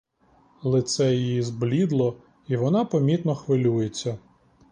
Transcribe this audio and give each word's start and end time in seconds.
Лице 0.63 1.13
її 1.15 1.41
зблідло, 1.41 2.17
і 2.47 2.55
вона 2.55 2.85
помітно 2.85 3.35
хвилюється. 3.35 4.17